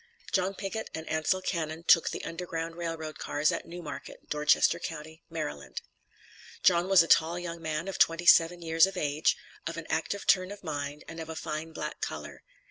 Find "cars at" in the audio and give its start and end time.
3.19-3.67